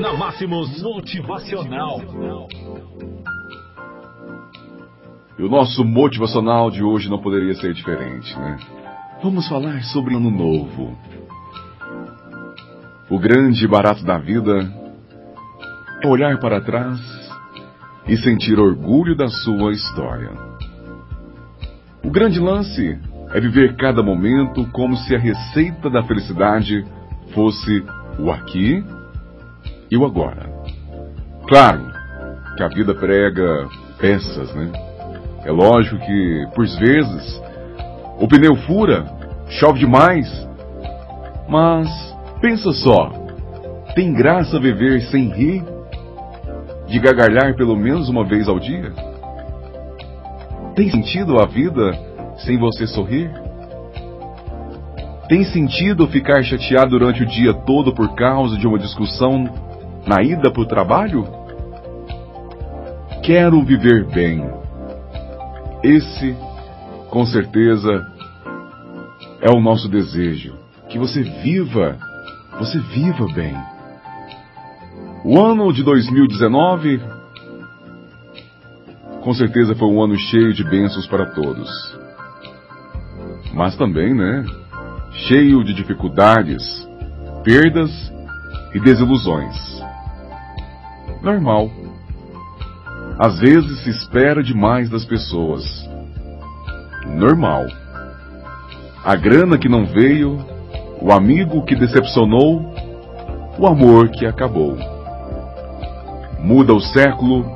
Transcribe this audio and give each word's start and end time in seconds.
Na 0.00 0.12
Máximos 0.12 0.82
Motivacional. 0.82 2.00
E 5.38 5.42
o 5.42 5.48
nosso 5.48 5.84
motivacional 5.84 6.70
de 6.70 6.82
hoje 6.82 7.08
não 7.08 7.20
poderia 7.20 7.54
ser 7.54 7.72
diferente, 7.72 8.36
né? 8.36 8.58
Vamos 9.22 9.46
falar 9.48 9.82
sobre 9.84 10.16
ano 10.16 10.30
novo. 10.30 10.98
O 13.08 13.18
grande 13.20 13.68
barato 13.68 14.04
da 14.04 14.18
vida 14.18 14.68
é 16.02 16.08
olhar 16.08 16.38
para 16.40 16.60
trás 16.60 17.00
e 18.08 18.16
sentir 18.16 18.58
orgulho 18.58 19.14
da 19.14 19.28
sua 19.28 19.72
história. 19.72 20.32
O 22.02 22.10
grande 22.10 22.40
lance 22.40 22.98
é 23.32 23.40
viver 23.40 23.76
cada 23.76 24.02
momento 24.02 24.66
como 24.72 24.96
se 24.96 25.14
a 25.14 25.18
receita 25.18 25.88
da 25.88 26.02
felicidade 26.02 26.84
fosse 27.32 27.84
o 28.18 28.30
aqui 28.30 28.84
e 29.94 29.96
o 29.96 30.04
agora. 30.04 30.50
Claro 31.46 31.92
que 32.56 32.62
a 32.62 32.68
vida 32.68 32.94
prega 32.94 33.68
peças, 33.98 34.52
né? 34.54 34.72
É 35.44 35.52
lógico 35.52 35.98
que, 35.98 36.46
por 36.54 36.66
vezes, 36.66 37.42
o 38.18 38.26
pneu 38.26 38.56
fura, 38.66 39.04
chove 39.48 39.78
demais, 39.78 40.26
mas 41.48 41.88
pensa 42.40 42.72
só, 42.72 43.12
tem 43.94 44.12
graça 44.12 44.58
viver 44.58 45.02
sem 45.02 45.28
rir, 45.28 45.64
de 46.88 46.98
gargalhar 46.98 47.54
pelo 47.54 47.76
menos 47.76 48.08
uma 48.08 48.24
vez 48.24 48.48
ao 48.48 48.58
dia? 48.58 48.92
Tem 50.74 50.90
sentido 50.90 51.38
a 51.38 51.46
vida 51.46 51.92
sem 52.38 52.58
você 52.58 52.86
sorrir? 52.86 53.30
Tem 55.28 55.44
sentido 55.44 56.08
ficar 56.08 56.42
chateado 56.42 56.90
durante 56.90 57.22
o 57.22 57.26
dia 57.26 57.54
todo 57.54 57.94
por 57.94 58.14
causa 58.14 58.58
de 58.58 58.66
uma 58.66 58.78
discussão 58.78 59.44
na 60.06 60.22
ida 60.22 60.50
para 60.50 60.62
o 60.62 60.66
trabalho? 60.66 61.26
Quero 63.22 63.62
viver 63.64 64.04
bem. 64.06 64.44
Esse, 65.82 66.36
com 67.10 67.24
certeza, 67.24 68.06
é 69.40 69.50
o 69.50 69.60
nosso 69.60 69.88
desejo. 69.88 70.54
Que 70.88 70.98
você 70.98 71.22
viva, 71.22 71.98
você 72.58 72.78
viva 72.78 73.26
bem. 73.34 73.54
O 75.24 75.40
ano 75.40 75.72
de 75.72 75.82
2019, 75.82 77.00
com 79.22 79.32
certeza 79.32 79.74
foi 79.74 79.88
um 79.88 80.02
ano 80.02 80.16
cheio 80.18 80.52
de 80.52 80.62
bênçãos 80.62 81.06
para 81.06 81.26
todos. 81.26 81.70
Mas 83.54 83.74
também, 83.76 84.12
né? 84.12 84.44
Cheio 85.28 85.64
de 85.64 85.72
dificuldades, 85.72 86.62
perdas 87.42 87.90
e 88.74 88.80
desilusões. 88.80 89.83
Normal. 91.24 91.70
Às 93.18 93.40
vezes 93.40 93.82
se 93.82 93.88
espera 93.88 94.42
demais 94.42 94.90
das 94.90 95.06
pessoas. 95.06 95.64
Normal. 97.06 97.64
A 99.02 99.16
grana 99.16 99.56
que 99.56 99.66
não 99.66 99.86
veio, 99.86 100.38
o 101.00 101.10
amigo 101.10 101.64
que 101.64 101.74
decepcionou, 101.74 102.62
o 103.58 103.66
amor 103.66 104.10
que 104.10 104.26
acabou. 104.26 104.76
Muda 106.40 106.74
o 106.74 106.80
século, 106.80 107.50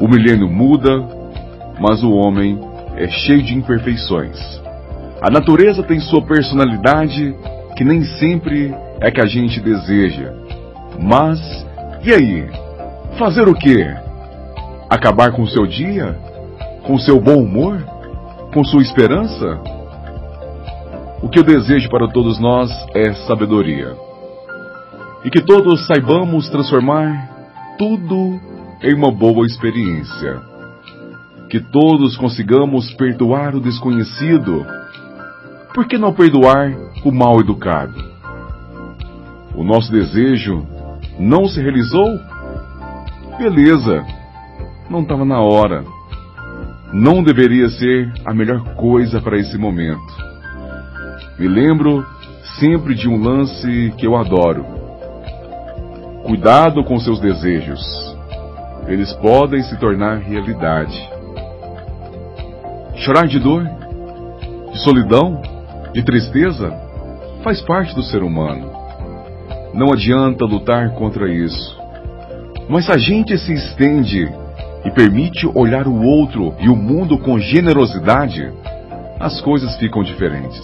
o 0.00 0.06
milênio 0.06 0.48
muda, 0.48 0.90
mas 1.80 2.04
o 2.04 2.12
homem 2.12 2.56
é 2.94 3.08
cheio 3.08 3.42
de 3.42 3.52
imperfeições. 3.52 4.38
A 5.20 5.28
natureza 5.28 5.82
tem 5.82 5.98
sua 5.98 6.22
personalidade 6.22 7.34
que 7.76 7.82
nem 7.82 8.04
sempre 8.04 8.72
é 9.00 9.10
que 9.10 9.20
a 9.20 9.26
gente 9.26 9.60
deseja. 9.60 10.32
Mas, 11.00 11.40
e 12.02 12.12
aí? 12.12 12.48
Fazer 13.18 13.48
o 13.48 13.54
quê? 13.54 13.86
Acabar 14.88 15.32
com 15.32 15.42
o 15.42 15.48
seu 15.48 15.66
dia? 15.66 16.18
Com 16.84 16.98
seu 16.98 17.20
bom 17.20 17.42
humor? 17.42 17.82
Com 18.52 18.64
sua 18.64 18.82
esperança? 18.82 19.60
O 21.22 21.28
que 21.28 21.38
eu 21.38 21.44
desejo 21.44 21.88
para 21.90 22.08
todos 22.08 22.38
nós 22.38 22.70
é 22.94 23.12
sabedoria. 23.26 23.94
E 25.24 25.30
que 25.30 25.42
todos 25.42 25.86
saibamos 25.86 26.48
transformar 26.48 27.28
tudo 27.78 28.40
em 28.82 28.94
uma 28.94 29.12
boa 29.12 29.46
experiência. 29.46 30.40
Que 31.50 31.60
todos 31.60 32.16
consigamos 32.16 32.92
perdoar 32.94 33.54
o 33.54 33.60
desconhecido 33.60 34.64
por 35.74 35.86
que 35.86 35.96
não 35.96 36.12
perdoar 36.12 36.74
o 37.04 37.12
mal 37.12 37.38
educado? 37.38 37.94
O 39.54 39.62
nosso 39.62 39.90
desejo 39.92 40.66
não 41.20 41.46
se 41.46 41.60
realizou? 41.60 42.18
Beleza, 43.38 44.04
não 44.88 45.02
estava 45.02 45.24
na 45.24 45.38
hora. 45.38 45.84
Não 46.94 47.22
deveria 47.22 47.68
ser 47.68 48.10
a 48.24 48.32
melhor 48.32 48.74
coisa 48.74 49.20
para 49.20 49.38
esse 49.38 49.56
momento. 49.58 50.00
Me 51.38 51.46
lembro 51.46 52.04
sempre 52.58 52.94
de 52.94 53.06
um 53.06 53.22
lance 53.22 53.92
que 53.98 54.06
eu 54.06 54.16
adoro. 54.16 54.64
Cuidado 56.24 56.82
com 56.84 56.98
seus 56.98 57.20
desejos. 57.20 57.80
Eles 58.88 59.12
podem 59.14 59.62
se 59.62 59.78
tornar 59.78 60.18
realidade. 60.18 60.98
Chorar 62.96 63.26
de 63.26 63.38
dor, 63.38 63.64
de 64.72 64.78
solidão, 64.82 65.40
de 65.92 66.02
tristeza 66.02 66.72
faz 67.44 67.60
parte 67.60 67.94
do 67.94 68.02
ser 68.02 68.22
humano. 68.22 68.79
Não 69.72 69.92
adianta 69.92 70.44
lutar 70.44 70.90
contra 70.94 71.32
isso. 71.32 71.78
Mas 72.68 72.86
se 72.86 72.92
a 72.92 72.98
gente 72.98 73.36
se 73.38 73.52
estende 73.52 74.28
e 74.84 74.90
permite 74.90 75.46
olhar 75.54 75.86
o 75.86 76.02
outro 76.02 76.54
e 76.58 76.68
o 76.68 76.76
mundo 76.76 77.18
com 77.18 77.38
generosidade, 77.38 78.52
as 79.18 79.40
coisas 79.40 79.76
ficam 79.76 80.02
diferentes. 80.02 80.62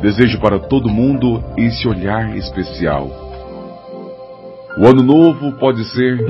Desejo 0.00 0.40
para 0.40 0.58
todo 0.58 0.88
mundo 0.88 1.42
esse 1.56 1.86
olhar 1.88 2.36
especial. 2.36 3.08
O 4.78 4.86
ano 4.86 5.02
novo 5.02 5.52
pode 5.52 5.84
ser 5.92 6.24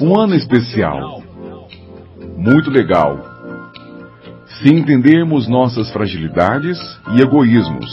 um 0.00 0.18
ano 0.18 0.34
especial. 0.34 1.22
Muito 2.36 2.70
legal 2.70 3.18
se 4.62 4.68
entendermos 4.68 5.48
nossas 5.48 5.90
fragilidades 5.90 6.78
e 7.12 7.22
egoísmos 7.22 7.90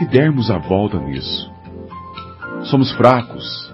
e 0.00 0.06
dermos 0.06 0.50
a 0.50 0.58
volta 0.58 0.98
nisso. 0.98 1.50
Somos 2.64 2.92
fracos, 2.92 3.72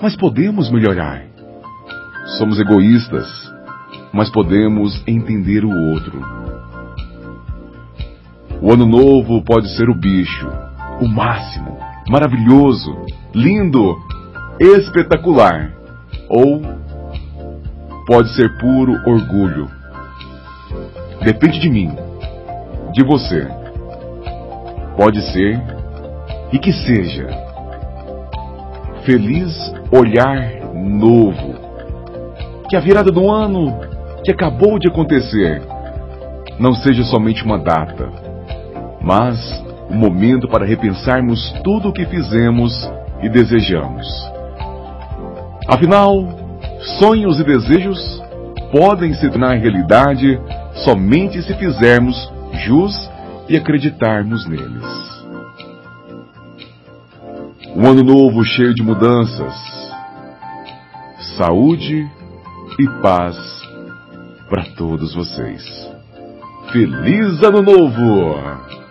mas 0.00 0.16
podemos 0.16 0.70
melhorar. 0.70 1.24
Somos 2.38 2.58
egoístas, 2.58 3.26
mas 4.12 4.30
podemos 4.30 5.02
entender 5.06 5.64
o 5.64 5.70
outro. 5.70 6.20
O 8.60 8.72
ano 8.72 8.86
novo 8.86 9.42
pode 9.44 9.68
ser 9.76 9.88
o 9.88 9.94
bicho, 9.94 10.48
o 11.00 11.06
máximo, 11.06 11.78
maravilhoso, 12.08 12.94
lindo, 13.34 13.96
espetacular, 14.58 15.72
ou 16.28 16.62
pode 18.06 18.34
ser 18.34 18.56
puro 18.58 18.92
orgulho, 19.06 19.68
Depende 21.26 21.58
de 21.58 21.68
mim, 21.68 21.90
de 22.92 23.02
você. 23.02 23.48
Pode 24.96 25.20
ser 25.32 25.60
e 26.52 26.58
que 26.60 26.72
seja. 26.72 27.45
Feliz 29.06 29.54
olhar 29.92 30.74
novo. 30.74 31.54
Que 32.68 32.74
a 32.74 32.80
virada 32.80 33.12
do 33.12 33.30
ano 33.30 33.78
que 34.24 34.32
acabou 34.32 34.80
de 34.80 34.88
acontecer 34.88 35.62
não 36.58 36.74
seja 36.74 37.04
somente 37.04 37.44
uma 37.44 37.56
data, 37.56 38.10
mas 39.00 39.38
um 39.88 39.94
momento 39.94 40.48
para 40.48 40.66
repensarmos 40.66 41.52
tudo 41.62 41.90
o 41.90 41.92
que 41.92 42.04
fizemos 42.06 42.72
e 43.22 43.28
desejamos. 43.28 44.08
Afinal, 45.68 46.26
sonhos 46.98 47.38
e 47.38 47.44
desejos 47.44 48.20
podem 48.72 49.14
se 49.14 49.30
tornar 49.30 49.54
realidade 49.54 50.36
somente 50.84 51.40
se 51.42 51.54
fizermos 51.54 52.16
jus 52.66 53.08
e 53.48 53.56
acreditarmos 53.56 54.48
neles. 54.48 55.15
Um 57.76 57.90
ano 57.90 58.02
novo 58.02 58.42
cheio 58.42 58.72
de 58.74 58.82
mudanças, 58.82 59.54
saúde 61.36 62.10
e 62.80 62.88
paz 63.02 63.36
para 64.48 64.64
todos 64.74 65.14
vocês. 65.14 65.62
Feliz 66.72 67.42
Ano 67.42 67.60
Novo! 67.60 68.85